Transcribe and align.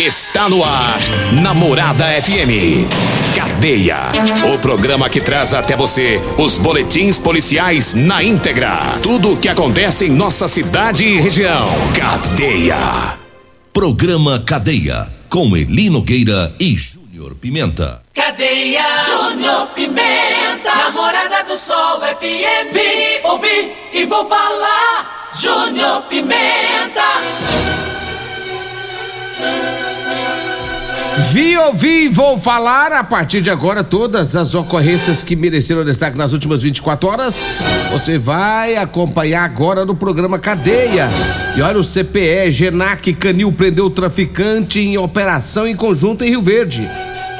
Está 0.00 0.48
no 0.48 0.64
ar, 0.64 0.98
Namorada 1.42 2.06
FM. 2.22 2.88
Cadeia. 3.36 4.10
O 4.50 4.58
programa 4.58 5.10
que 5.10 5.20
traz 5.20 5.52
até 5.52 5.76
você 5.76 6.18
os 6.38 6.56
boletins 6.56 7.18
policiais 7.18 7.92
na 7.92 8.22
íntegra. 8.22 8.98
Tudo 9.02 9.34
o 9.34 9.36
que 9.36 9.46
acontece 9.46 10.06
em 10.06 10.10
nossa 10.10 10.48
cidade 10.48 11.04
e 11.04 11.20
região. 11.20 11.68
Cadeia. 11.94 13.18
Programa 13.74 14.40
Cadeia. 14.40 15.06
Com 15.28 15.54
Eli 15.54 15.90
Nogueira 15.90 16.50
e 16.58 16.74
Júnior 16.78 17.34
Pimenta. 17.34 18.02
Cadeia. 18.14 18.82
Júnior 19.04 19.66
Pimenta. 19.74 20.74
Namorada 20.76 21.44
do 21.44 21.58
Sol 21.58 22.00
FM. 22.00 22.72
Vi, 22.72 23.28
ouvi 23.28 23.70
e 23.92 24.06
vou 24.06 24.26
falar. 24.26 25.30
Júnior 25.34 26.00
Pimenta. 26.08 26.40
Vi, 31.28 31.56
ouvi, 31.56 32.08
vou 32.08 32.38
falar 32.38 32.92
a 32.92 33.04
partir 33.04 33.40
de 33.40 33.50
agora 33.50 33.84
todas 33.84 34.34
as 34.34 34.54
ocorrências 34.54 35.22
que 35.22 35.36
mereceram 35.36 35.84
destaque 35.84 36.16
nas 36.16 36.32
últimas 36.32 36.62
24 36.62 37.08
horas. 37.08 37.44
Você 37.92 38.18
vai 38.18 38.76
acompanhar 38.76 39.44
agora 39.44 39.84
no 39.84 39.94
programa 39.94 40.38
Cadeia. 40.38 41.08
E 41.56 41.62
olha, 41.62 41.78
o 41.78 41.84
CPE, 41.84 42.50
Genac 42.50 43.12
Canil 43.12 43.52
prendeu 43.52 43.84
o 43.84 43.90
traficante 43.90 44.80
em 44.80 44.96
operação 44.96 45.66
em 45.66 45.76
conjunto 45.76 46.24
em 46.24 46.30
Rio 46.30 46.42
Verde. 46.42 46.88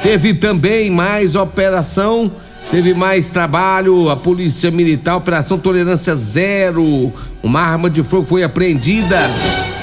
Teve 0.03 0.35
também 0.35 0.89
mais 0.89 1.35
operação, 1.35 2.31
teve 2.69 2.93
mais 2.93 3.29
trabalho, 3.29 4.09
a 4.09 4.15
Polícia 4.15 4.71
Militar, 4.71 5.17
Operação 5.17 5.57
Tolerância 5.57 6.15
Zero. 6.15 7.11
Uma 7.43 7.61
arma 7.61 7.89
de 7.89 8.03
fogo 8.03 8.25
foi 8.25 8.43
apreendida. 8.43 9.19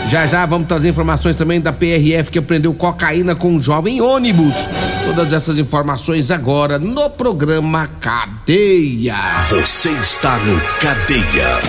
Já 0.09 0.25
já 0.25 0.47
vamos 0.47 0.67
trazer 0.67 0.89
informações 0.89 1.37
também 1.37 1.61
da 1.61 1.71
PRF 1.71 2.31
que 2.31 2.39
apreendeu 2.39 2.73
cocaína 2.73 3.35
com 3.35 3.53
um 3.53 3.61
jovem 3.61 4.01
ônibus. 4.01 4.57
Todas 5.05 5.35
essas 5.35 5.59
informações 5.59 6.31
agora 6.31 6.79
no 6.79 7.11
programa 7.11 7.87
Cadeia. 8.01 9.15
Você 9.51 9.91
está 9.91 10.39
no 10.39 10.59
Cadeia. 10.81 11.61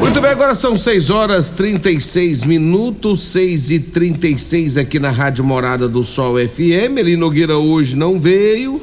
Muito 0.00 0.20
bem, 0.20 0.30
agora 0.32 0.56
são 0.56 0.76
6 0.76 1.10
horas 1.10 1.50
36 1.50 2.42
minutos, 2.42 3.22
6 3.22 3.70
e 3.70 3.78
36 3.78 4.76
aqui 4.76 4.98
na 4.98 5.12
Rádio 5.12 5.44
Morada 5.44 5.88
do 5.88 6.02
Sol 6.02 6.34
FM. 6.36 6.98
Eli 6.98 7.16
Nogueira 7.16 7.58
hoje 7.58 7.94
não 7.94 8.18
veio, 8.18 8.82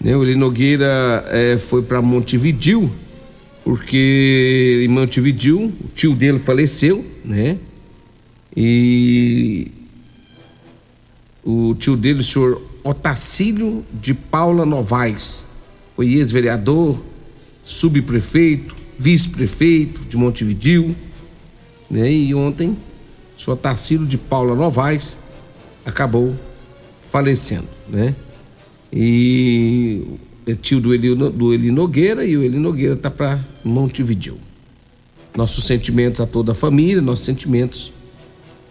né? 0.00 0.16
O 0.16 0.22
Eli 0.22 0.36
Nogueira 0.36 1.22
é, 1.28 1.58
foi 1.58 1.82
para 1.82 2.00
Montevidil 2.00 2.90
porque 3.64 4.82
em 4.84 4.88
Montevideo 4.88 5.66
o 5.66 5.88
tio 5.94 6.14
dele 6.14 6.38
faleceu, 6.38 7.04
né? 7.24 7.58
E 8.56 9.70
o 11.44 11.74
tio 11.74 11.96
dele, 11.96 12.20
o 12.20 12.22
senhor 12.22 12.60
Otacílio 12.84 13.84
de 13.92 14.14
Paula 14.14 14.66
Novaes, 14.66 15.46
foi 15.94 16.14
ex-vereador, 16.14 17.02
subprefeito, 17.64 18.74
vice-prefeito 18.98 20.00
de 20.02 20.16
Montevideo, 20.16 20.94
né? 21.90 22.10
E 22.12 22.34
ontem, 22.34 22.76
o 23.36 23.40
senhor 23.40 23.54
Otacílio 23.54 24.06
de 24.06 24.18
Paula 24.18 24.54
Novaes 24.54 25.18
acabou 25.84 26.34
falecendo, 27.10 27.68
né? 27.88 28.14
E 28.92 30.02
é 30.46 30.54
tio 30.54 30.80
do 30.80 30.92
Eli, 30.94 31.14
do 31.14 31.52
Eli 31.52 31.70
Nogueira 31.70 32.24
e 32.24 32.36
o 32.36 32.42
Eli 32.42 32.58
Nogueira 32.58 32.96
tá 32.96 33.10
para 33.10 33.44
Montevideo. 33.64 34.38
Nossos 35.36 35.64
sentimentos 35.64 36.20
a 36.20 36.26
toda 36.26 36.52
a 36.52 36.54
família, 36.54 37.00
nossos 37.00 37.24
sentimentos 37.24 37.92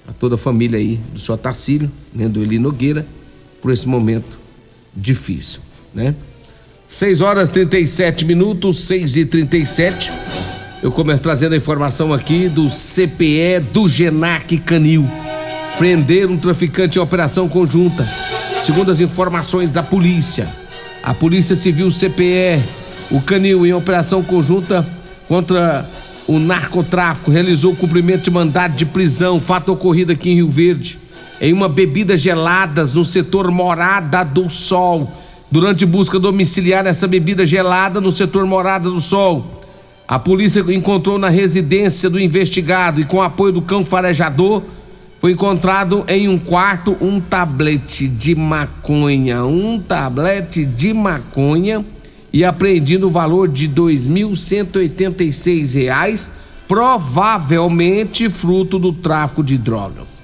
a 0.07 0.13
toda 0.13 0.35
a 0.35 0.37
família 0.37 0.77
aí 0.77 0.99
do 1.13 1.19
seu 1.19 1.37
Tacílio, 1.37 1.89
né, 2.13 2.27
do 2.27 2.41
Eli 2.41 2.59
Nogueira, 2.59 3.05
por 3.61 3.71
esse 3.71 3.87
momento 3.87 4.39
difícil, 4.95 5.61
né? 5.93 6.13
6 6.87 7.21
horas 7.21 7.47
37 7.47 8.25
minutos, 8.25 8.83
6 8.83 9.15
e 9.15 9.25
37 9.25 10.11
Eu 10.83 10.91
começo 10.91 11.23
trazendo 11.23 11.53
a 11.53 11.57
informação 11.57 12.11
aqui 12.13 12.49
do 12.49 12.67
CPE 12.67 13.61
do 13.71 13.87
Genac 13.87 14.57
Canil. 14.57 15.09
Prender 15.77 16.29
um 16.29 16.37
traficante 16.37 16.97
em 16.97 17.01
operação 17.01 17.47
conjunta. 17.47 18.05
Segundo 18.61 18.91
as 18.91 18.99
informações 18.99 19.69
da 19.69 19.81
polícia, 19.81 20.49
a 21.03 21.13
Polícia 21.13 21.55
Civil 21.55 21.89
CPE, 21.89 22.61
o 23.09 23.19
Canil, 23.21 23.65
em 23.65 23.73
operação 23.73 24.23
conjunta 24.23 24.87
contra 25.27 25.89
o 26.27 26.39
narcotráfico, 26.39 27.31
realizou 27.31 27.73
o 27.73 27.75
cumprimento 27.75 28.23
de 28.23 28.31
mandado 28.31 28.75
de 28.75 28.85
prisão, 28.85 29.41
fato 29.41 29.71
ocorrido 29.71 30.11
aqui 30.11 30.29
em 30.29 30.35
Rio 30.35 30.47
Verde, 30.47 30.99
em 31.39 31.51
uma 31.53 31.67
bebida 31.67 32.15
geladas 32.15 32.93
no 32.93 33.03
setor 33.03 33.49
Morada 33.49 34.23
do 34.23 34.49
Sol. 34.49 35.11
Durante 35.49 35.85
busca 35.85 36.19
domiciliar 36.19 36.85
essa 36.85 37.07
bebida 37.07 37.45
gelada 37.45 37.99
no 37.99 38.11
setor 38.11 38.45
Morada 38.45 38.89
do 38.89 39.01
Sol, 39.01 39.63
a 40.07 40.19
polícia 40.19 40.63
encontrou 40.69 41.17
na 41.17 41.29
residência 41.29 42.09
do 42.09 42.19
investigado 42.19 43.01
e 43.01 43.05
com 43.05 43.21
apoio 43.21 43.53
do 43.53 43.61
cão 43.61 43.83
farejador 43.83 44.61
foi 45.21 45.31
encontrado 45.33 46.03
em 46.07 46.27
um 46.27 46.39
quarto 46.39 46.97
um 46.99 47.21
tablete 47.21 48.07
de 48.07 48.33
maconha, 48.33 49.45
um 49.45 49.79
tablete 49.79 50.65
de 50.65 50.91
maconha 50.95 51.85
e 52.33 52.43
apreendido 52.43 53.05
o 53.05 53.11
valor 53.11 53.47
de 53.47 53.67
R$ 53.67 53.73
2.186, 53.73 56.31
provavelmente 56.67 58.31
fruto 58.31 58.79
do 58.79 58.91
tráfico 58.91 59.43
de 59.43 59.59
drogas. 59.59 60.23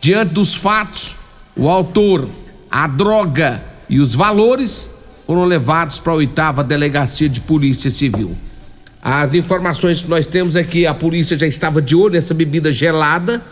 Diante 0.00 0.34
dos 0.34 0.54
fatos, 0.54 1.16
o 1.56 1.68
autor, 1.68 2.28
a 2.70 2.86
droga 2.86 3.60
e 3.88 3.98
os 3.98 4.14
valores 4.14 4.88
foram 5.26 5.44
levados 5.44 5.98
para 5.98 6.12
a 6.12 6.16
oitava 6.16 6.62
delegacia 6.62 7.28
de 7.28 7.40
polícia 7.40 7.90
civil. 7.90 8.36
As 9.02 9.34
informações 9.34 10.02
que 10.02 10.08
nós 10.08 10.28
temos 10.28 10.54
é 10.54 10.62
que 10.62 10.86
a 10.86 10.94
polícia 10.94 11.36
já 11.36 11.48
estava 11.48 11.82
de 11.82 11.96
olho 11.96 12.14
nessa 12.14 12.32
bebida 12.32 12.70
gelada 12.70 13.42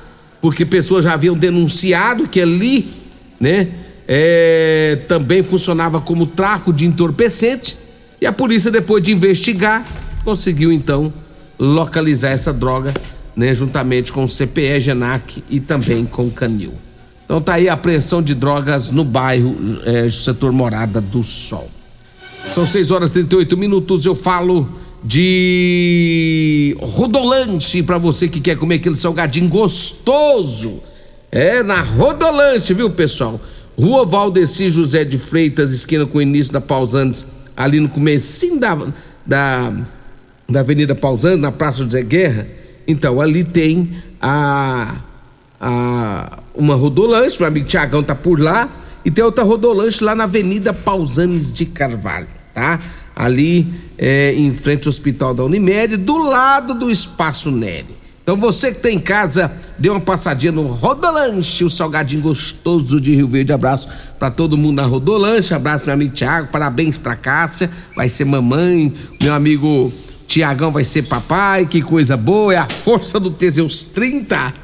porque 0.44 0.66
pessoas 0.66 1.04
já 1.04 1.14
haviam 1.14 1.34
denunciado 1.34 2.28
que 2.28 2.38
ali, 2.38 2.92
né, 3.40 3.66
é, 4.06 4.98
também 5.08 5.42
funcionava 5.42 6.02
como 6.02 6.26
tráfico 6.26 6.70
de 6.70 6.84
entorpecente 6.84 7.78
e 8.20 8.26
a 8.26 8.32
polícia 8.32 8.70
depois 8.70 9.02
de 9.02 9.10
investigar 9.10 9.82
conseguiu 10.22 10.70
então 10.70 11.10
localizar 11.58 12.28
essa 12.28 12.52
droga, 12.52 12.92
né, 13.34 13.54
juntamente 13.54 14.12
com 14.12 14.24
o 14.24 14.28
CPE 14.28 14.82
Genac 14.82 15.42
e 15.48 15.60
também 15.60 16.04
com 16.04 16.26
o 16.26 16.30
Canil. 16.30 16.74
Então 17.24 17.40
tá 17.40 17.54
aí 17.54 17.66
a 17.66 17.72
apreensão 17.72 18.20
de 18.20 18.34
drogas 18.34 18.90
no 18.90 19.02
bairro 19.02 19.56
é, 19.86 20.10
setor 20.10 20.52
Morada 20.52 21.00
do 21.00 21.22
Sol. 21.22 21.70
São 22.50 22.66
6 22.66 22.90
horas 22.90 23.08
e 23.08 23.14
38 23.14 23.56
minutos, 23.56 24.04
eu 24.04 24.14
falo 24.14 24.68
de 25.04 26.74
Rodolanche 26.80 27.82
para 27.82 27.98
você 27.98 28.26
que 28.26 28.40
quer 28.40 28.56
comer 28.56 28.76
aquele 28.76 28.96
salgadinho 28.96 29.48
gostoso. 29.50 30.82
É 31.30 31.62
na 31.62 31.82
Rodolanche, 31.82 32.72
viu, 32.72 32.88
pessoal? 32.88 33.38
Rua 33.78 34.06
Valdeci 34.06 34.70
José 34.70 35.04
de 35.04 35.18
Freitas, 35.18 35.72
esquina 35.72 36.06
com 36.06 36.18
o 36.18 36.22
início 36.22 36.52
da 36.52 36.60
Pausantes, 36.60 37.26
ali 37.54 37.80
no 37.80 37.88
começo 37.88 38.58
da, 38.58 38.78
da, 39.26 39.72
da 40.48 40.60
Avenida 40.60 40.94
Pausantes, 40.94 41.40
na 41.40 41.52
Praça 41.52 41.82
José 41.82 42.02
Guerra. 42.02 42.46
Então, 42.86 43.20
ali 43.20 43.44
tem 43.44 43.90
a, 44.22 44.94
a 45.60 46.38
uma 46.54 46.76
Rodolanche, 46.76 47.38
meu 47.40 47.48
amigo 47.48 47.66
Tiagão 47.66 48.02
tá 48.02 48.14
por 48.14 48.40
lá, 48.40 48.70
e 49.04 49.10
tem 49.10 49.24
outra 49.24 49.44
Rodolanche 49.44 50.02
lá 50.02 50.14
na 50.14 50.24
Avenida 50.24 50.72
Pausanes 50.72 51.52
de 51.52 51.66
Carvalho, 51.66 52.28
tá? 52.54 52.80
Ali 53.14 53.66
é, 53.98 54.32
em 54.34 54.52
frente 54.52 54.86
ao 54.86 54.90
Hospital 54.90 55.34
da 55.34 55.44
Unimed, 55.44 55.96
do 55.96 56.18
lado 56.18 56.74
do 56.74 56.90
Espaço 56.90 57.50
Nery. 57.50 58.04
Então 58.24 58.38
você 58.38 58.72
que 58.72 58.80
tem 58.80 58.96
em 58.96 59.00
casa, 59.00 59.52
dê 59.78 59.90
uma 59.90 60.00
passadinha 60.00 60.50
no 60.50 60.62
Rodolanche, 60.66 61.62
o 61.62 61.68
salgadinho 61.68 62.22
gostoso 62.22 62.98
de 62.98 63.14
Rio 63.14 63.28
Verde. 63.28 63.52
Abraço 63.52 63.86
para 64.18 64.30
todo 64.30 64.56
mundo 64.56 64.76
na 64.76 64.86
Rodolanche, 64.86 65.52
abraço 65.52 65.84
meu 65.84 65.92
amigo 65.92 66.14
Tiago, 66.14 66.48
parabéns 66.50 66.96
pra 66.96 67.14
Cássia, 67.16 67.70
vai 67.94 68.08
ser 68.08 68.24
mamãe, 68.24 68.90
meu 69.20 69.34
amigo 69.34 69.92
Tiagão 70.26 70.72
vai 70.72 70.84
ser 70.84 71.02
papai, 71.02 71.66
que 71.66 71.80
coisa 71.82 72.16
boa, 72.16 72.54
é 72.54 72.56
a 72.56 72.68
força 72.68 73.20
do 73.20 73.30
Teseus 73.30 73.82
30. 73.82 74.54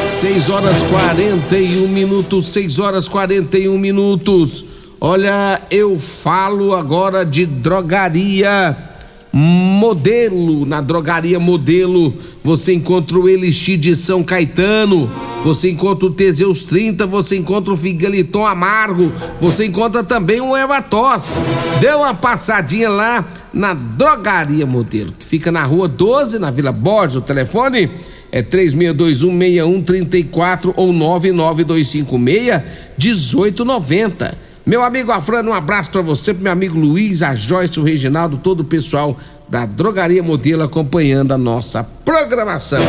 6 0.06 0.50
horas 0.50 0.84
41 0.84 1.88
minutos, 1.88 2.48
6 2.48 2.80
horas 2.80 3.08
41 3.08 3.78
minutos. 3.78 4.66
Olha, 5.00 5.62
eu 5.70 6.00
falo 6.00 6.74
agora 6.74 7.26
de 7.26 7.46
drogaria 7.46 8.87
modelo. 9.32 10.66
Na 10.66 10.82
drogaria 10.82 11.40
modelo 11.40 12.14
você 12.44 12.74
encontra 12.74 13.18
o 13.18 13.30
Elixir 13.30 13.78
de 13.78 13.96
São 13.96 14.24
Caetano, 14.24 15.12
você 15.44 15.70
encontra 15.70 16.08
o 16.08 16.12
Teseus 16.12 16.64
30, 16.64 17.06
você 17.06 17.38
encontra 17.38 17.74
o 17.74 17.78
Figaliton 17.78 18.46
Amargo, 18.46 19.12
você 19.40 19.66
encontra 19.66 20.04
também 20.04 20.42
o 20.42 20.56
Evatos. 20.56 21.40
Dê 21.80 21.90
uma 21.90 22.14
passadinha 22.14 22.90
lá 22.90 23.26
na 23.54 23.74
drogaria 23.74 24.66
modelo, 24.66 25.14
que 25.18 25.26
fica 25.26 25.52
na 25.52 25.64
rua 25.64 25.88
12, 25.88 26.40
na 26.40 26.52
Vila 26.52 26.72
Borges. 26.72 27.18
O 27.18 27.22
telefone 27.22 27.90
é 28.32 28.42
36216134 28.42 30.74
ou 30.76 30.94
99256 30.94 32.62
1890. 32.98 34.47
Meu 34.68 34.84
amigo 34.84 35.14
Afrano, 35.14 35.52
um 35.52 35.54
abraço 35.54 35.90
para 35.92 36.02
você, 36.02 36.34
pro 36.34 36.44
meu 36.44 36.52
amigo 36.52 36.78
Luiz, 36.78 37.24
a 37.24 37.34
Joyce, 37.34 37.80
o 37.80 37.84
Reginaldo, 37.84 38.36
todo 38.36 38.60
o 38.60 38.64
pessoal 38.66 39.18
da 39.48 39.66
Drogaria 39.66 40.22
Modelo 40.22 40.62
acompanhando 40.62 41.32
a 41.32 41.38
nossa 41.38 41.86
programação. 41.86 42.82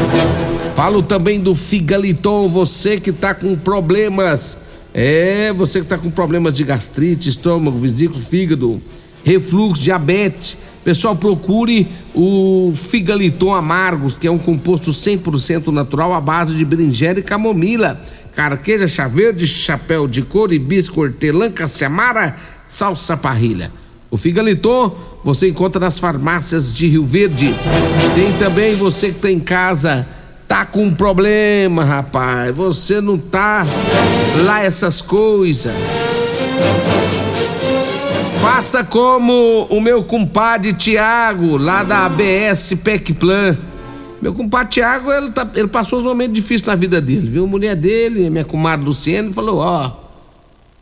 Falo 0.75 1.05
também 1.05 1.39
do 1.39 1.55
Figaliton, 1.55 2.49
você 2.49 2.99
que 2.99 3.13
tá 3.13 3.33
com 3.33 3.55
problemas, 3.55 4.59
é, 4.93 5.53
você 5.53 5.81
que 5.81 5.87
tá 5.87 5.97
com 5.97 6.11
problemas 6.11 6.53
de 6.55 6.65
gastrite, 6.65 7.29
estômago, 7.29 7.79
vesícula, 7.79 8.21
fígado, 8.21 8.83
refluxo, 9.23 9.81
diabetes. 9.81 10.59
Pessoal, 10.83 11.15
procure 11.15 11.87
o 12.13 12.73
Figaliton 12.75 13.55
Amargos, 13.55 14.17
que 14.17 14.27
é 14.27 14.31
um 14.33 14.39
composto 14.39 14.91
100% 14.91 15.69
natural 15.69 16.13
à 16.13 16.21
base 16.21 16.57
de 16.57 16.65
berinjela 16.65 17.21
e 17.21 17.23
camomila 17.23 18.01
carqueja, 18.39 18.87
chá 18.87 19.09
verde, 19.09 19.49
chapéu 19.49 20.07
de 20.07 20.23
couro, 20.23 20.55
hibisco, 20.55 21.01
hortelã, 21.01 21.51
caciamara, 21.51 22.37
salsa 22.65 23.17
parrilha. 23.17 23.69
O 24.13 24.17
Figaliton 24.17 24.97
você 25.25 25.49
encontra 25.49 25.81
nas 25.81 25.99
farmácias 25.99 26.73
de 26.73 26.87
Rio 26.87 27.05
Verde. 27.05 27.53
Tem 28.15 28.33
também 28.35 28.77
você 28.77 29.09
que 29.09 29.19
tem 29.19 29.39
em 29.39 29.41
casa, 29.41 30.07
tá 30.47 30.65
com 30.65 30.85
um 30.85 30.95
problema, 30.95 31.83
rapaz. 31.83 32.55
Você 32.55 33.01
não 33.01 33.19
tá 33.19 33.67
lá 34.45 34.63
essas 34.63 35.03
coisas. 35.03 35.75
Faça 38.41 38.85
como 38.85 39.67
o 39.69 39.81
meu 39.81 40.05
compadre 40.05 40.73
Tiago, 40.73 41.57
lá 41.57 41.83
da 41.83 42.07
ABS 42.07 42.73
Pecplan. 42.85 43.59
Meu 44.21 44.35
compadre 44.35 44.73
Tiago, 44.73 45.13
ele, 45.13 45.31
tá, 45.31 45.49
ele 45.55 45.69
passou 45.69 45.99
os 45.99 46.05
momentos 46.05 46.35
difíceis 46.35 46.65
na 46.65 46.75
vida 46.75 47.01
dele, 47.01 47.29
viu? 47.29 47.45
A 47.45 47.47
mulher 47.47 47.77
dele, 47.77 48.29
minha 48.29 48.45
comadre 48.45 48.85
Luciene, 48.85 49.33
falou: 49.33 49.59
Ó, 49.59 49.93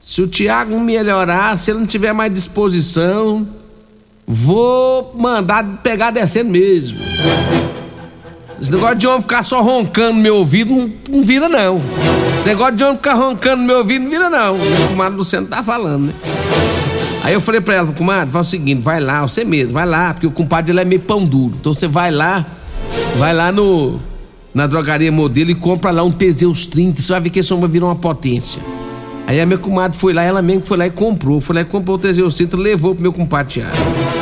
se 0.00 0.22
o 0.22 0.26
Tiago 0.26 0.78
melhorar, 0.80 1.58
se 1.58 1.70
ele 1.70 1.80
não 1.80 1.86
tiver 1.86 2.14
mais 2.14 2.32
disposição, 2.32 3.46
vou 4.26 5.14
mandar 5.18 5.80
pegar 5.82 6.10
descendo 6.10 6.50
mesmo. 6.50 6.98
Esse 8.60 8.72
negócio 8.72 8.96
de 8.96 9.06
homem 9.06 9.20
ficar 9.20 9.42
só 9.42 9.60
roncando 9.60 10.14
no 10.14 10.22
meu 10.22 10.36
ouvido 10.36 10.74
não, 10.74 10.90
não 11.10 11.22
vira, 11.22 11.46
não. 11.46 11.80
Esse 12.38 12.46
negócio 12.46 12.74
de 12.74 12.84
homem 12.84 12.96
ficar 12.96 13.14
roncando 13.14 13.60
no 13.60 13.66
meu 13.66 13.78
ouvido 13.78 14.02
não 14.04 14.10
vira, 14.10 14.30
não. 14.30 14.56
Minha 14.56 14.88
comadre 14.88 15.18
Luciene 15.18 15.46
tá 15.46 15.62
falando, 15.62 16.06
né? 16.06 16.14
Aí 17.22 17.34
eu 17.34 17.40
falei 17.40 17.60
pra 17.60 17.74
ela, 17.74 17.92
comadre, 17.92 18.32
faz 18.32 18.46
o 18.46 18.50
seguinte, 18.50 18.80
vai 18.80 19.00
lá, 19.00 19.22
você 19.22 19.44
mesmo, 19.44 19.74
vai 19.74 19.84
lá, 19.84 20.14
porque 20.14 20.26
o 20.26 20.30
compadre 20.30 20.72
ele 20.72 20.80
é 20.80 20.84
meio 20.84 21.00
pão 21.00 21.24
duro. 21.24 21.56
Então 21.60 21.74
você 21.74 21.86
vai 21.86 22.10
lá 22.10 22.46
Vai 23.16 23.34
lá 23.34 23.50
no 23.50 23.98
na 24.56 24.66
drogaria 24.66 25.12
modelo 25.12 25.50
e 25.50 25.54
compra 25.54 25.90
lá 25.90 26.02
um 26.02 26.10
Teseus 26.10 26.64
30, 26.64 27.02
você 27.02 27.12
vai 27.12 27.20
ver 27.20 27.28
que 27.28 27.40
esse 27.40 27.52
homem 27.52 27.68
virar 27.68 27.86
uma 27.86 27.94
potência. 27.94 28.62
Aí 29.26 29.38
a 29.38 29.44
minha 29.44 29.58
comadre 29.58 29.98
foi 29.98 30.14
lá, 30.14 30.22
ela 30.22 30.40
mesmo 30.40 30.64
foi 30.64 30.78
lá 30.78 30.86
e 30.86 30.90
comprou. 30.90 31.42
Foi 31.42 31.56
lá 31.56 31.60
e 31.60 31.64
comprou 31.66 31.96
o 31.96 32.00
Teseus 32.00 32.36
30, 32.36 32.56
levou 32.56 32.94
pro 32.94 33.02
meu 33.02 33.12
compadre. 33.12 33.62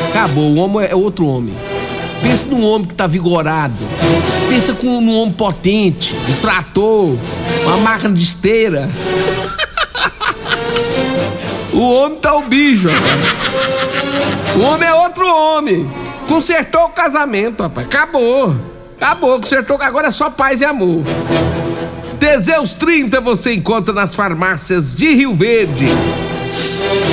Acabou, 0.09 0.43
o 0.43 0.57
homem 0.57 0.89
é 0.89 0.95
outro 0.95 1.27
homem. 1.27 1.55
Pensa 2.21 2.49
num 2.49 2.65
homem 2.65 2.89
que 2.89 2.95
tá 2.95 3.07
vigorado. 3.07 3.77
Pensa 4.49 4.73
com 4.73 4.87
um 4.87 5.21
homem 5.21 5.35
potente, 5.35 6.15
um 6.29 6.41
trator, 6.41 7.17
uma 7.65 7.77
máquina 7.77 8.15
de 8.15 8.25
esteira. 8.25 8.89
o 11.73 11.81
homem 11.81 12.19
tá 12.19 12.35
o 12.35 12.43
bicho. 12.43 12.89
O 14.57 14.63
homem 14.63 14.89
é 14.89 14.95
outro 14.95 15.27
homem. 15.27 15.87
Consertou 16.27 16.87
o 16.87 16.91
casamento, 16.91 17.63
rapaz. 17.63 17.87
Acabou. 17.87 18.55
Acabou, 18.97 19.41
consertou. 19.41 19.79
Agora 19.81 20.09
é 20.09 20.11
só 20.11 20.31
paz 20.31 20.61
e 20.61 20.65
amor. 20.65 21.03
Teseus 22.19 22.75
30 22.75 23.21
você 23.21 23.53
encontra 23.55 23.93
nas 23.93 24.15
farmácias 24.15 24.95
de 24.95 25.15
Rio 25.15 25.35
Verde. 25.35 25.87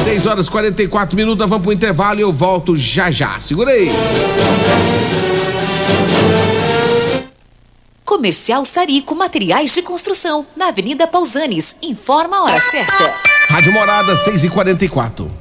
6 0.04 0.26
horas 0.26 0.48
e 0.48 0.52
44 0.52 1.16
minutos, 1.16 1.40
nós 1.40 1.50
vamos 1.50 1.64
pro 1.64 1.74
intervalo 1.74 2.20
e 2.20 2.24
eu 2.24 2.32
volto 2.32 2.76
já 2.76 3.12
já. 3.12 3.40
Segura 3.40 3.72
aí. 3.72 3.90
Comercial 8.06 8.64
Sarico 8.66 9.16
Materiais 9.16 9.74
de 9.74 9.82
Construção, 9.82 10.46
na 10.56 10.68
Avenida 10.68 11.08
Pausanes. 11.08 11.76
Informa 11.82 12.38
a 12.38 12.44
hora 12.44 12.62
certa. 12.62 13.14
Rádio 13.50 13.74
Morada 13.74 14.16
6 14.16 14.44
e 14.44 14.50
44 14.50 15.41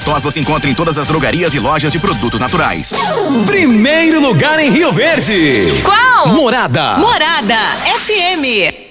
Ervatós 0.01 0.23
você 0.23 0.39
encontra 0.39 0.67
em 0.67 0.73
todas 0.73 0.97
as 0.97 1.05
drogarias 1.05 1.53
e 1.53 1.59
lojas 1.59 1.91
de 1.91 1.99
produtos 1.99 2.41
naturais. 2.41 2.99
Primeiro 3.45 4.19
lugar 4.19 4.59
em 4.59 4.71
Rio 4.71 4.91
Verde. 4.91 5.67
Qual? 5.83 6.29
Morada. 6.29 6.97
Morada 6.97 7.55
FM. 7.99 8.90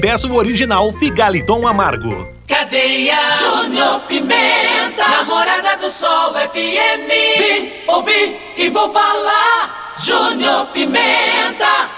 peça 0.01 0.25
o 0.25 0.35
original 0.35 0.91
Figaliton 0.93 1.67
Amargo. 1.67 2.27
Cadeia 2.47 3.15
Júnior 3.37 3.99
Pimenta, 4.07 5.07
namorada 5.07 5.77
do 5.77 5.87
Sol 5.87 6.33
FM. 6.33 7.07
Vim, 7.37 7.71
ouvi 7.87 8.35
e 8.57 8.69
vou 8.71 8.91
falar. 8.91 9.93
Júnior 9.99 10.65
Pimenta. 10.73 11.91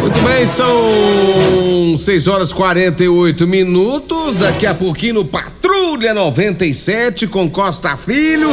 Muito 0.00 0.20
bem, 0.20 0.46
são 0.48 1.96
6 1.96 2.26
horas 2.26 2.52
48 2.52 3.46
minutos. 3.46 4.34
Daqui 4.34 4.66
a 4.66 4.74
pouquinho 4.74 5.14
no 5.14 5.24
Patrulha 5.78 6.12
97 6.12 7.28
com 7.28 7.48
Costa 7.48 7.96
Filho 7.96 8.48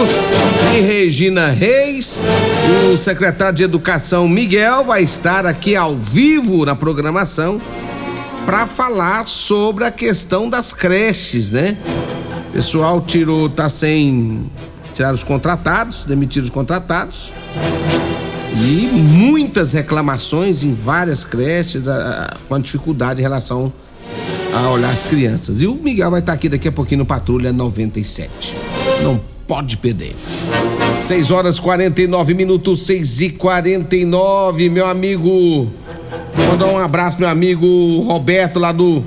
e 0.78 0.82
Regina 0.82 1.48
Reis. 1.48 2.22
O 2.94 2.96
secretário 2.96 3.56
de 3.56 3.64
Educação 3.64 4.30
Miguel 4.30 4.86
vai 4.86 5.02
estar 5.02 5.44
aqui 5.44 5.76
ao 5.76 5.98
vivo 5.98 6.64
na 6.66 6.76
programação 6.76 7.60
para 8.46 8.68
falar 8.68 9.26
sobre 9.26 9.86
a 9.86 9.92
questão 9.92 10.48
das 10.48 10.72
creches, 10.72 11.50
né? 11.50 11.76
O 12.50 12.54
pessoal 12.54 13.02
tirou, 13.02 13.50
tá 13.50 13.70
sem 13.70 14.46
tirar 14.94 15.12
os 15.12 15.24
contratados, 15.24 16.06
demitir 16.06 16.44
os 16.44 16.50
contratados. 16.52 17.34
E 18.54 18.86
muitas 18.94 19.74
reclamações 19.74 20.62
em 20.62 20.76
várias 20.76 21.24
creches 21.24 21.88
a, 21.88 21.96
a, 21.96 22.38
com 22.48 22.60
dificuldade 22.60 23.20
em 23.20 23.24
relação 23.24 23.74
olhar 24.70 24.92
as 24.92 25.04
crianças. 25.06 25.62
E 25.62 25.68
o 25.68 25.76
Miguel 25.76 26.12
vai 26.12 26.20
estar 26.20 26.34
aqui 26.34 26.50
daqui 26.50 26.68
a 26.68 26.72
pouquinho 26.72 27.00
no 27.00 27.06
Patrulha 27.06 27.52
97. 27.52 28.54
Não 29.02 29.20
pode 29.48 29.78
perder. 29.78 30.16
6 30.92 31.32
horas 31.32 31.60
49 31.60 32.34
minutos, 32.34 32.84
6 32.84 33.22
e 33.22 33.30
49, 33.32 34.70
meu 34.70 34.86
amigo. 34.86 35.70
Vou 36.34 36.48
mandar 36.48 36.68
um 36.68 36.78
abraço, 36.78 37.20
meu 37.20 37.30
amigo 37.30 38.02
Roberto, 38.02 38.60
lá 38.60 38.72
do 38.72 39.04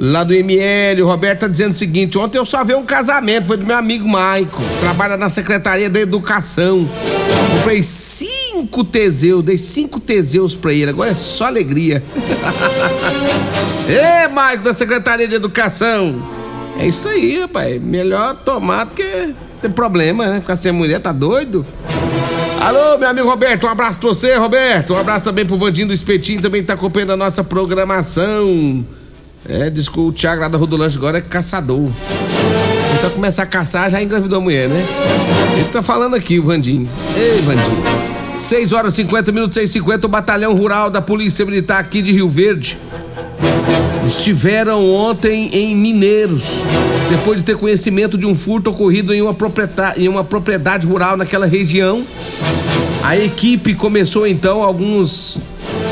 lá 0.00 0.24
do 0.24 0.32
ML. 0.32 1.02
O 1.02 1.06
Roberto 1.06 1.40
tá 1.40 1.48
dizendo 1.48 1.72
o 1.72 1.76
seguinte: 1.76 2.16
ontem 2.18 2.38
eu 2.38 2.46
só 2.46 2.64
vi 2.64 2.74
um 2.74 2.84
casamento, 2.84 3.46
foi 3.46 3.58
do 3.58 3.66
meu 3.66 3.76
amigo 3.76 4.08
Maico, 4.08 4.62
trabalha 4.80 5.16
na 5.16 5.28
Secretaria 5.28 5.90
da 5.90 6.00
Educação. 6.00 6.88
Comprei 7.54 7.82
cinco 7.82 8.82
Teseus, 8.82 9.44
dei 9.44 9.58
cinco 9.58 10.00
Teseus 10.00 10.54
pra 10.54 10.72
ele, 10.72 10.90
agora 10.90 11.10
é 11.10 11.14
só 11.14 11.46
alegria. 11.46 12.02
Ê, 13.88 14.19
Maico 14.30 14.62
da 14.62 14.72
Secretaria 14.72 15.28
de 15.28 15.34
Educação! 15.34 16.40
É 16.78 16.86
isso 16.86 17.08
aí, 17.08 17.40
rapaz. 17.40 17.80
Melhor 17.82 18.34
tomar 18.36 18.84
do 18.84 18.94
que 18.94 19.34
ter 19.60 19.68
problema, 19.70 20.26
né? 20.26 20.40
Ficar 20.40 20.56
sem 20.56 20.72
mulher, 20.72 20.98
tá 21.00 21.12
doido? 21.12 21.66
Alô, 22.60 22.96
meu 22.98 23.08
amigo 23.08 23.28
Roberto, 23.28 23.66
um 23.66 23.68
abraço 23.68 23.98
pra 23.98 24.08
você, 24.08 24.34
Roberto. 24.36 24.94
Um 24.94 24.98
abraço 24.98 25.24
também 25.24 25.44
pro 25.44 25.56
Vandinho 25.56 25.88
do 25.88 25.94
Espetinho, 25.94 26.40
também 26.40 26.62
tá 26.62 26.74
acompanhando 26.74 27.12
a 27.12 27.16
nossa 27.16 27.42
programação. 27.42 28.84
É, 29.48 29.68
diz 29.70 29.88
que 29.88 29.98
o 29.98 30.12
Thiago 30.12 30.42
lá 30.42 30.48
da 30.48 30.58
Rodolanche 30.58 30.96
agora 30.96 31.18
é 31.18 31.20
caçador. 31.20 31.90
Se 32.94 33.00
só 33.00 33.10
começar 33.10 33.42
a 33.44 33.46
caçar, 33.46 33.90
já 33.90 34.02
engravidou 34.02 34.38
a 34.38 34.40
mulher, 34.42 34.68
né? 34.68 34.84
Ele 35.54 35.68
tá 35.68 35.82
falando 35.82 36.14
aqui, 36.14 36.38
o 36.38 36.44
Vandinho. 36.44 36.88
Ei, 37.16 37.40
Vandinho. 37.40 37.82
6 38.36 38.72
horas 38.72 38.94
50 38.94 39.32
minutos, 39.32 39.54
6 39.54 39.70
50 39.70 40.06
o 40.06 40.10
Batalhão 40.10 40.54
Rural 40.54 40.90
da 40.90 41.02
Polícia 41.02 41.44
Militar 41.44 41.78
aqui 41.78 42.00
de 42.00 42.12
Rio 42.12 42.28
Verde 42.28 42.78
estiveram 44.04 44.88
ontem 44.92 45.50
em 45.52 45.74
Mineiros, 45.76 46.62
depois 47.10 47.38
de 47.38 47.44
ter 47.44 47.56
conhecimento 47.56 48.16
de 48.16 48.26
um 48.26 48.34
furto 48.34 48.70
ocorrido 48.70 49.12
em 49.12 49.20
uma 49.22 49.34
propriedade, 49.34 50.02
em 50.02 50.08
uma 50.08 50.24
propriedade 50.24 50.86
rural 50.86 51.16
naquela 51.16 51.46
região. 51.46 52.04
A 53.02 53.16
equipe 53.16 53.74
começou 53.74 54.26
então 54.26 54.62
alguns, 54.62 55.38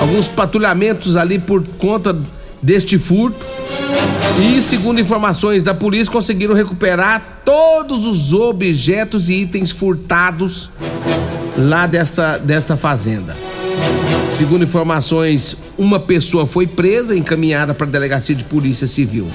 alguns 0.01 0.29
patrulhamentos 0.29 1.17
ali 1.17 1.39
por 1.39 1.67
conta 1.79 2.17
deste 2.63 2.99
furto. 2.99 3.47
E, 4.41 4.63
segundo 4.63 5.01
informações 5.01 5.63
da 5.63 5.75
polícia, 5.75 6.13
conseguiram 6.13 6.55
recuperar 6.55 7.41
todos 7.45 8.07
os 8.07 8.33
objetos 8.33 9.29
e 9.29 9.43
itens 9.43 9.71
furtados 9.73 10.71
lá 11.57 11.87
desta, 11.87 12.39
desta 12.39 12.77
fazenda. 12.77 13.48
Segundo 14.29 14.63
informações, 14.63 15.57
uma 15.77 15.99
pessoa 15.99 16.47
foi 16.47 16.67
presa 16.67 17.15
e 17.15 17.19
encaminhada 17.19 17.75
para 17.75 17.87
a 17.87 17.91
delegacia 17.91 18.35
de 18.35 18.45
polícia 18.45 18.87
civil. 18.87 19.29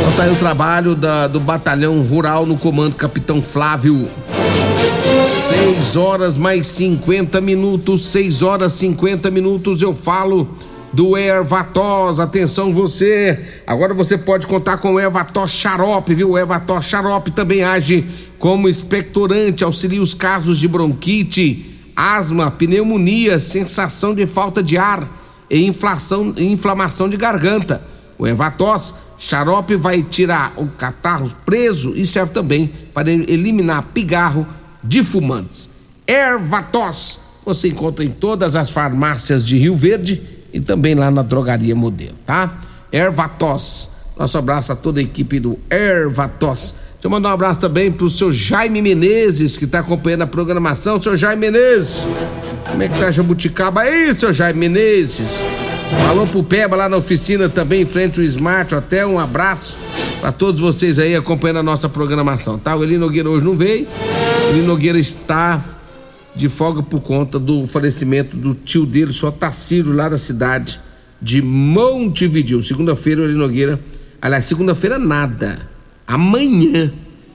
Então 0.00 0.12
tá 0.12 0.22
aí 0.24 0.32
o 0.32 0.36
trabalho 0.36 0.94
da, 0.94 1.26
do 1.26 1.38
batalhão 1.38 2.00
rural 2.00 2.46
no 2.46 2.56
comando 2.56 2.96
Capitão 2.96 3.42
Flávio. 3.42 4.08
6 5.28 5.96
horas 5.96 6.36
mais 6.36 6.66
50 6.68 7.40
minutos, 7.40 8.06
6 8.06 8.42
horas 8.42 8.72
50 8.72 9.30
minutos 9.30 9.82
eu 9.82 9.94
falo 9.94 10.48
do 10.92 11.16
Ervatos. 11.16 12.18
Atenção 12.18 12.72
você, 12.72 13.38
agora 13.66 13.92
você 13.92 14.16
pode 14.16 14.46
contar 14.46 14.78
com 14.78 14.94
o 14.94 15.00
Ervatos 15.00 15.50
Xarope, 15.50 16.14
viu? 16.14 16.30
O 16.30 16.38
Ervatos 16.38 16.86
Xarope 16.86 17.30
também 17.30 17.62
age 17.62 18.04
como 18.38 18.68
expectorante, 18.68 19.64
auxilia 19.64 20.00
os 20.00 20.14
casos 20.14 20.58
de 20.58 20.68
bronquite, 20.68 21.67
asma, 21.98 22.48
pneumonia, 22.48 23.40
sensação 23.40 24.14
de 24.14 24.24
falta 24.24 24.62
de 24.62 24.78
ar 24.78 25.02
e 25.50 25.66
inflação, 25.66 26.32
inflamação 26.36 27.08
de 27.08 27.16
garganta. 27.16 27.82
O 28.16 28.24
Evatos 28.24 28.94
xarope 29.18 29.74
vai 29.74 30.00
tirar 30.00 30.52
o 30.56 30.68
catarro 30.68 31.28
preso 31.44 31.92
e 31.96 32.06
serve 32.06 32.32
também 32.32 32.70
para 32.94 33.10
eliminar 33.10 33.82
pigarro 33.92 34.46
de 34.82 35.02
fumantes. 35.02 35.68
Ervatos 36.06 37.18
você 37.44 37.66
encontra 37.66 38.04
em 38.04 38.10
todas 38.10 38.54
as 38.54 38.70
farmácias 38.70 39.44
de 39.44 39.58
Rio 39.58 39.74
Verde 39.74 40.22
e 40.52 40.60
também 40.60 40.94
lá 40.94 41.10
na 41.10 41.22
drogaria 41.22 41.74
modelo, 41.74 42.14
tá? 42.24 42.58
Ervatos. 42.92 43.88
Nosso 44.16 44.38
abraço 44.38 44.72
a 44.72 44.76
toda 44.76 45.00
a 45.00 45.02
equipe 45.02 45.40
do 45.40 45.58
Ervatos 45.68 46.74
Deixa 46.98 47.06
eu 47.06 47.10
mandar 47.12 47.28
um 47.28 47.32
abraço 47.34 47.60
também 47.60 47.92
pro 47.92 48.10
seu 48.10 48.32
Jaime 48.32 48.82
Menezes, 48.82 49.56
que 49.56 49.68
tá 49.68 49.78
acompanhando 49.78 50.22
a 50.22 50.26
programação. 50.26 51.00
Seu 51.00 51.16
Jaime 51.16 51.48
Menezes, 51.48 52.04
como 52.68 52.82
é 52.82 52.88
que 52.88 52.98
tá 52.98 53.08
Jabuticaba 53.12 53.82
aí, 53.82 54.12
seu 54.12 54.32
Jaime 54.32 54.58
Menezes? 54.58 55.46
Falou 56.04 56.26
pro 56.26 56.42
Peba 56.42 56.74
lá 56.74 56.88
na 56.88 56.96
oficina 56.96 57.48
também, 57.48 57.82
em 57.82 57.86
frente 57.86 58.18
ao 58.18 58.24
Smart 58.26 58.74
Até 58.74 59.06
Um 59.06 59.16
abraço 59.16 59.78
para 60.20 60.32
todos 60.32 60.60
vocês 60.60 60.98
aí 60.98 61.14
acompanhando 61.14 61.58
a 61.58 61.62
nossa 61.62 61.88
programação, 61.88 62.58
tá? 62.58 62.74
O 62.74 62.82
Eli 62.82 62.98
Nogueira 62.98 63.30
hoje 63.30 63.44
não 63.44 63.56
veio. 63.56 63.86
O 63.86 64.56
Eli 64.56 64.62
Nogueira 64.62 64.98
está 64.98 65.64
de 66.34 66.48
folga 66.48 66.82
por 66.82 67.00
conta 67.00 67.38
do 67.38 67.64
falecimento 67.64 68.36
do 68.36 68.54
tio 68.54 68.84
dele, 68.84 69.12
só 69.12 69.30
Tacílio, 69.30 69.92
lá 69.92 70.08
da 70.08 70.18
cidade 70.18 70.80
de 71.22 71.40
Montevideo. 71.40 72.60
Segunda-feira, 72.60 73.20
o 73.20 73.24
Eli 73.24 73.34
Nogueira. 73.34 73.78
Aliás, 74.20 74.46
segunda-feira 74.46 74.98
nada 74.98 75.67
amanhã, 76.08 76.90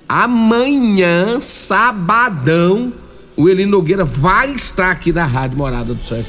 amanhã, 0.10 1.40
sabadão, 1.40 2.92
o 3.38 3.48
Eli 3.48 3.68
Nogueira 3.68 4.04
vai 4.04 4.52
estar 4.52 4.92
aqui 4.92 5.14
na 5.14 5.26
Rádio 5.26 5.58
Morada 5.60 5.94
do 5.94 6.04
Sol 6.04 6.24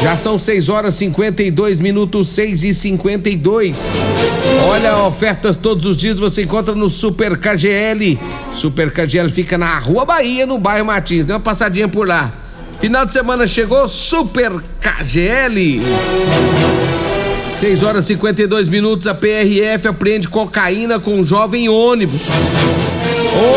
Já 0.00 0.16
são 0.16 0.38
6 0.38 0.68
horas 0.68 0.94
52 0.94 1.80
minutos, 1.80 2.28
6 2.30 2.62
e 2.62 2.74
52. 2.74 3.90
Olha, 4.68 4.98
ofertas 4.98 5.56
todos 5.56 5.84
os 5.84 5.96
dias 5.96 6.18
você 6.18 6.42
encontra 6.42 6.74
no 6.74 6.88
Super 6.88 7.36
KGL. 7.36 8.18
Super 8.52 8.92
KGL 8.92 9.30
fica 9.30 9.58
na 9.58 9.78
Rua 9.78 10.04
Bahia, 10.04 10.46
no 10.46 10.58
bairro 10.58 10.86
Martins. 10.86 11.24
Dê 11.24 11.32
uma 11.32 11.40
passadinha 11.40 11.88
por 11.88 12.06
lá. 12.06 12.32
Final 12.80 13.04
de 13.04 13.12
semana 13.12 13.46
chegou 13.46 13.86
Super 13.86 14.52
KGL. 14.80 15.82
6 17.48 17.82
horas 17.82 18.04
e 18.04 18.08
52 18.08 18.68
minutos, 18.68 19.06
a 19.06 19.14
PRF 19.14 19.88
apreende 19.88 20.28
cocaína 20.28 20.98
com 20.98 21.14
um 21.14 21.24
jovem 21.24 21.68
ônibus. 21.68 22.22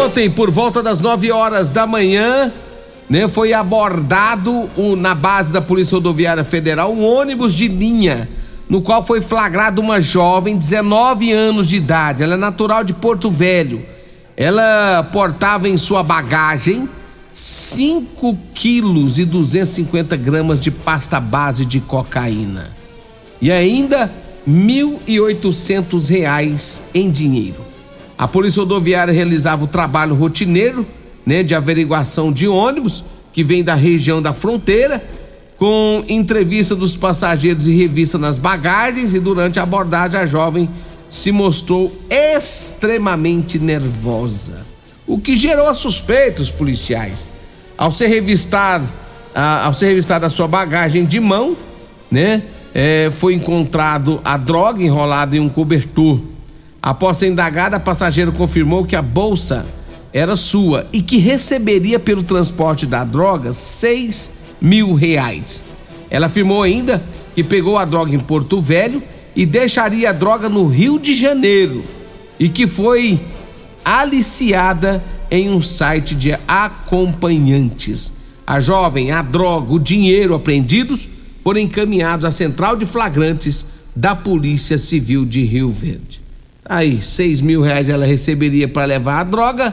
Ontem, 0.03 0.29
por 0.29 0.51
volta 0.51 0.81
das 0.81 1.01
9 1.01 1.31
horas 1.31 1.69
da 1.69 1.87
manhã, 1.87 2.51
né, 3.09 3.27
foi 3.27 3.53
abordado 3.53 4.69
o, 4.75 4.95
na 4.95 5.15
base 5.15 5.51
da 5.51 5.61
Polícia 5.61 5.95
Rodoviária 5.95 6.43
Federal 6.43 6.93
um 6.93 7.03
ônibus 7.03 7.53
de 7.53 7.67
linha, 7.67 8.27
no 8.69 8.81
qual 8.81 9.03
foi 9.03 9.21
flagrado 9.21 9.81
uma 9.81 10.01
jovem, 10.01 10.57
19 10.57 11.31
anos 11.31 11.67
de 11.67 11.77
idade. 11.77 12.23
Ela 12.23 12.33
é 12.33 12.37
natural 12.37 12.83
de 12.83 12.93
Porto 12.93 13.29
Velho. 13.29 13.85
Ela 14.35 15.07
portava 15.13 15.69
em 15.69 15.77
sua 15.77 16.03
bagagem 16.03 16.89
5 17.31 18.37
quilos 18.53 19.17
e 19.19 19.25
250 19.25 20.15
gramas 20.17 20.59
de 20.59 20.71
pasta 20.71 21.19
base 21.19 21.65
de 21.65 21.79
cocaína 21.79 22.84
e 23.45 23.51
ainda 23.51 24.11
R$ 24.47 24.51
1.800 25.07 26.79
em 26.95 27.11
dinheiro. 27.11 27.63
A 28.17 28.27
Polícia 28.27 28.61
Rodoviária 28.61 29.13
realizava 29.13 29.65
o 29.65 29.67
trabalho 29.67 30.15
rotineiro 30.15 30.83
né, 31.23 31.43
de 31.43 31.53
averiguação 31.53 32.33
de 32.33 32.47
ônibus 32.47 33.05
que 33.31 33.43
vem 33.43 33.63
da 33.63 33.75
região 33.75 34.19
da 34.19 34.33
fronteira, 34.33 34.99
com 35.57 36.03
entrevista 36.09 36.75
dos 36.75 36.97
passageiros 36.97 37.67
e 37.67 37.73
revista 37.75 38.17
nas 38.17 38.39
bagagens, 38.39 39.13
e 39.13 39.19
durante 39.19 39.59
a 39.59 39.63
abordagem 39.63 40.19
a 40.19 40.25
jovem 40.25 40.67
se 41.07 41.31
mostrou 41.31 41.95
extremamente 42.09 43.59
nervosa, 43.59 44.65
o 45.05 45.19
que 45.19 45.35
gerou 45.35 45.75
suspeitos 45.75 46.49
policiais. 46.49 47.29
Ao 47.77 47.91
ser 47.91 48.07
revistado, 48.07 48.87
ao 49.35 49.71
ser 49.71 49.89
revistada 49.89 50.25
a 50.25 50.31
sua 50.31 50.47
bagagem 50.47 51.05
de 51.05 51.19
mão, 51.19 51.55
né? 52.09 52.41
É, 52.77 53.09
foi 53.09 53.33
encontrado 53.33 54.19
a 54.21 54.35
droga 54.35 54.83
enrolada 54.83 55.37
em 55.37 55.39
um 55.39 55.47
cobertor. 55.47 56.19
Após 56.81 57.15
ser 57.15 57.29
indagada, 57.29 57.77
a 57.77 57.79
passageira 57.79 58.33
confirmou 58.33 58.83
que 58.83 58.97
a 58.97 59.01
bolsa 59.01 59.65
era 60.11 60.35
sua 60.35 60.85
e 60.91 61.01
que 61.01 61.17
receberia 61.17 61.97
pelo 61.97 62.21
transporte 62.21 62.85
da 62.85 63.05
droga 63.05 63.53
seis 63.53 64.33
mil 64.61 64.93
reais. 64.93 65.63
Ela 66.09 66.25
afirmou 66.25 66.61
ainda 66.61 67.01
que 67.33 67.45
pegou 67.45 67.77
a 67.77 67.85
droga 67.85 68.13
em 68.13 68.19
Porto 68.19 68.59
Velho 68.59 69.01
e 69.33 69.45
deixaria 69.45 70.09
a 70.09 70.13
droga 70.13 70.49
no 70.49 70.67
Rio 70.67 70.99
de 70.99 71.15
Janeiro 71.15 71.81
e 72.37 72.49
que 72.49 72.67
foi 72.67 73.21
aliciada 73.85 75.01
em 75.31 75.49
um 75.49 75.61
site 75.61 76.13
de 76.13 76.37
acompanhantes. 76.45 78.11
A 78.45 78.59
jovem, 78.59 79.11
a 79.11 79.21
droga, 79.21 79.73
o 79.73 79.79
dinheiro 79.79 80.35
apreendidos 80.35 81.14
foram 81.45 81.59
encaminhados 81.59 82.25
à 82.25 82.31
central 82.31 82.75
de 82.75 82.87
flagrantes 82.87 83.67
da 83.95 84.15
Polícia 84.15 84.79
Civil 84.79 85.23
de 85.23 85.43
Rio 85.43 85.69
Verde. 85.69 86.19
Aí, 86.67 86.99
seis 86.99 87.39
mil 87.39 87.61
reais 87.61 87.87
ela 87.87 88.03
receberia 88.03 88.67
para 88.67 88.85
levar 88.85 89.19
a 89.19 89.23
droga 89.23 89.71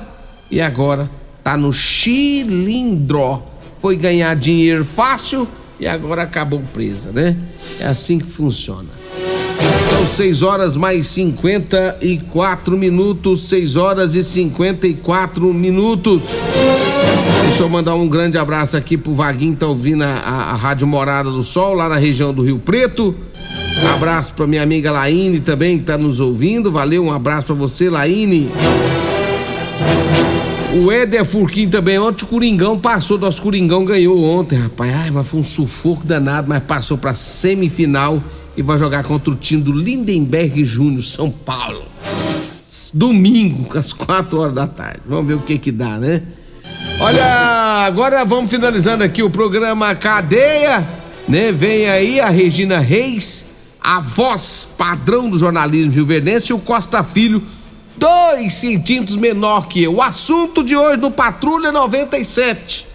e 0.50 0.60
agora 0.60 1.10
tá 1.42 1.56
no 1.56 1.72
chilindró. 1.72 3.42
Foi 3.78 3.96
ganhar 3.96 4.36
dinheiro 4.36 4.84
fácil 4.84 5.48
e 5.80 5.86
agora 5.86 6.24
acabou 6.24 6.62
presa, 6.74 7.10
né? 7.10 7.34
É 7.80 7.86
assim 7.86 8.18
que 8.18 8.26
funciona. 8.26 8.90
São 9.80 10.06
6 10.06 10.42
horas 10.42 10.76
mais 10.76 11.06
54 11.06 12.76
minutos, 12.76 13.48
6 13.48 13.76
horas 13.76 14.14
e 14.14 14.22
54 14.22 15.54
minutos. 15.54 16.36
Deixa 17.42 17.62
eu 17.62 17.68
mandar 17.68 17.94
um 17.94 18.08
grande 18.08 18.38
abraço 18.38 18.76
aqui 18.76 18.96
pro 18.96 19.14
Vaguinho, 19.14 19.54
tá 19.54 19.66
ouvindo 19.66 20.02
a, 20.02 20.06
a, 20.06 20.52
a 20.52 20.56
Rádio 20.56 20.86
Morada 20.86 21.30
do 21.30 21.42
Sol, 21.42 21.74
lá 21.74 21.88
na 21.88 21.96
região 21.96 22.32
do 22.32 22.42
Rio 22.42 22.58
Preto. 22.58 23.14
Abraço 23.94 24.34
pra 24.34 24.46
minha 24.46 24.62
amiga 24.62 24.90
Laine 24.90 25.40
também, 25.40 25.78
que 25.78 25.84
tá 25.84 25.98
nos 25.98 26.20
ouvindo. 26.20 26.70
Valeu, 26.70 27.04
um 27.04 27.12
abraço 27.12 27.48
pra 27.48 27.56
você, 27.56 27.90
Laine. 27.90 28.50
O 30.74 30.90
Éder 30.90 31.24
Furquim 31.24 31.68
também, 31.68 31.98
ontem 31.98 32.24
o 32.24 32.28
Coringão 32.28 32.78
passou, 32.78 33.18
nosso 33.18 33.42
Coringão 33.42 33.84
ganhou 33.84 34.22
ontem, 34.24 34.58
rapaz. 34.58 34.94
Ai, 34.94 35.10
mas 35.10 35.26
foi 35.26 35.40
um 35.40 35.44
sufoco 35.44 36.06
danado, 36.06 36.48
mas 36.48 36.62
passou 36.62 36.96
pra 36.96 37.12
semifinal 37.12 38.22
e 38.56 38.62
vai 38.62 38.78
jogar 38.78 39.04
contra 39.04 39.30
o 39.30 39.36
time 39.36 39.62
do 39.62 39.72
Lindenberg 39.72 40.64
Júnior, 40.64 41.02
São 41.02 41.30
Paulo. 41.30 41.82
Domingo, 42.94 43.76
às 43.76 43.92
4 43.92 44.40
horas 44.40 44.54
da 44.54 44.66
tarde. 44.66 45.00
Vamos 45.06 45.26
ver 45.26 45.34
o 45.34 45.40
que 45.40 45.58
que 45.58 45.70
dá, 45.70 45.98
né? 45.98 46.22
Olha, 47.04 47.84
agora 47.84 48.24
vamos 48.24 48.48
finalizando 48.48 49.02
aqui 49.02 49.24
o 49.24 49.28
programa 49.28 49.92
Cadeia, 49.92 50.86
né? 51.26 51.50
Vem 51.50 51.90
aí 51.90 52.20
a 52.20 52.28
Regina 52.28 52.78
Reis, 52.78 53.74
a 53.80 53.98
voz 53.98 54.68
padrão 54.78 55.28
do 55.28 55.36
jornalismo 55.36 55.90
rio-verdense 55.90 56.52
e 56.52 56.54
o 56.54 56.60
Costa 56.60 57.02
Filho, 57.02 57.42
dois 57.96 58.54
centímetros 58.54 59.16
menor 59.16 59.66
que 59.66 59.82
eu. 59.82 59.96
O 59.96 60.00
assunto 60.00 60.62
de 60.62 60.76
hoje 60.76 60.98
no 60.98 61.10
Patrulha 61.10 61.72
97. 61.72 62.86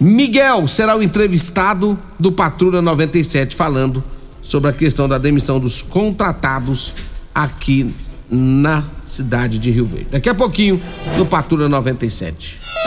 Miguel 0.00 0.66
será 0.66 0.96
o 0.96 1.02
entrevistado 1.02 1.98
do 2.18 2.32
Patrulha 2.32 2.80
97 2.80 3.54
falando 3.54 4.02
sobre 4.40 4.70
a 4.70 4.72
questão 4.72 5.06
da 5.06 5.18
demissão 5.18 5.60
dos 5.60 5.82
contratados 5.82 6.94
aqui 7.34 7.94
na 8.30 8.84
cidade 9.04 9.58
de 9.58 9.70
Rio 9.70 9.86
Verde. 9.86 10.08
Daqui 10.10 10.28
a 10.28 10.34
pouquinho 10.34 10.80
no 11.16 11.24
Patrulha 11.24 11.68
97. 11.68 12.60